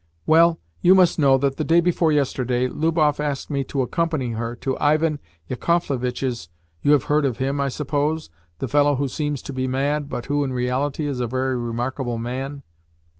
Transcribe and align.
Well, 0.25 0.57
you 0.81 0.95
must 0.95 1.19
know 1.19 1.37
that 1.37 1.57
the 1.57 1.63
day 1.63 1.79
before 1.79 2.11
yesterday 2.11 2.67
Lubov 2.67 3.19
asked 3.19 3.51
me 3.51 3.63
to 3.65 3.83
accompany 3.83 4.31
her 4.31 4.55
to 4.55 4.75
Ivan 4.79 5.19
Yakovlevitch's 5.47 6.49
(you 6.81 6.93
have 6.93 7.03
heard 7.03 7.23
of 7.23 7.37
him, 7.37 7.61
I 7.61 7.69
suppose? 7.69 8.31
the 8.57 8.67
fellow 8.67 8.95
who 8.95 9.07
seems 9.07 9.43
to 9.43 9.53
be 9.53 9.67
mad, 9.67 10.09
but 10.09 10.25
who, 10.25 10.43
in 10.43 10.53
reality, 10.53 11.05
is 11.05 11.19
a 11.19 11.27
very 11.27 11.55
remarkable 11.55 12.17
man). 12.17 12.63